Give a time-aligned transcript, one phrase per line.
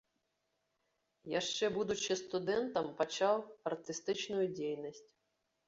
[1.39, 3.35] Яшчэ будучы студэнтам, пачаў
[3.75, 5.07] артыстычную дзейнасць.